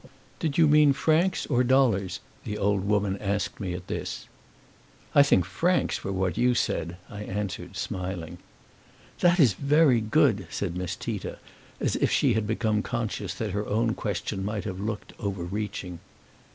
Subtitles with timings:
[0.39, 4.27] "Did you mean francs or dollars?" the old woman asked of me at this.
[5.13, 8.39] "I think francs were what you said," I answered, smiling.
[9.19, 11.37] "That is very good," said Miss Tita,
[11.79, 15.99] as if she had become conscious that her own question might have looked overreaching.